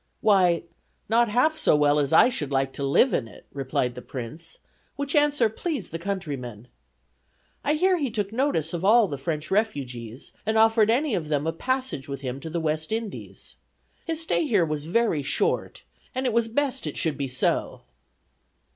[0.21, 0.63] 'Why,
[1.09, 4.57] not half so well as I should like to live in it,' replied the prince,
[4.95, 6.69] which answer pleased the countryman.
[7.63, 11.45] I hear he took notice of all the French refugees, and offered any of them
[11.45, 13.57] a passage with him to the West Indies.
[14.07, 15.83] His stay here was very short,
[16.15, 17.83] and it was best it should be so."